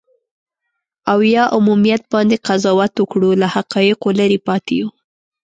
او 1.11 1.19
یا 1.35 1.43
عمومیت 1.55 2.03
باندې 2.13 2.41
قضاوت 2.47 2.93
وکړو، 2.97 3.29
له 3.41 3.47
حقایقو 3.55 4.09
لرې 4.19 4.39
پاتې 4.47 4.73
یو. 4.79 4.89